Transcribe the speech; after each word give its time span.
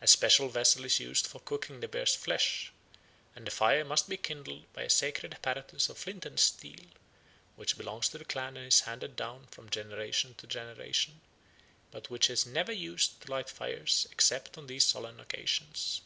A 0.00 0.08
special 0.08 0.48
vessel 0.48 0.84
is 0.84 0.98
used 0.98 1.28
for 1.28 1.38
cooking 1.38 1.78
the 1.78 1.86
bear's 1.86 2.12
flesh, 2.16 2.72
and 3.36 3.46
the 3.46 3.52
fire 3.52 3.84
must 3.84 4.08
be 4.08 4.16
kindled 4.16 4.64
by 4.72 4.82
a 4.82 4.90
sacred 4.90 5.32
apparatus 5.32 5.88
of 5.88 5.96
flint 5.96 6.26
and 6.26 6.40
steel, 6.40 6.86
which 7.54 7.78
belongs 7.78 8.08
to 8.08 8.18
the 8.18 8.24
clan 8.24 8.56
and 8.56 8.66
is 8.66 8.80
handed 8.80 9.14
down 9.14 9.46
from 9.46 9.70
generation 9.70 10.34
to 10.38 10.48
generation, 10.48 11.20
but 11.92 12.10
which 12.10 12.30
is 12.30 12.44
never 12.44 12.72
used 12.72 13.20
to 13.20 13.30
light 13.30 13.48
fires 13.48 14.08
except 14.10 14.58
on 14.58 14.66
these 14.66 14.84
solemn 14.86 15.20
occasions. 15.20 16.00